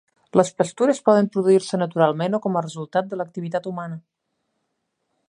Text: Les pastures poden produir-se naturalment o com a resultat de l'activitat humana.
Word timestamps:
Les 0.39 0.47
pastures 0.61 1.01
poden 1.09 1.27
produir-se 1.35 1.79
naturalment 1.81 2.37
o 2.37 2.41
com 2.47 2.57
a 2.61 2.65
resultat 2.67 3.13
de 3.13 3.21
l'activitat 3.21 3.71
humana. 3.73 4.03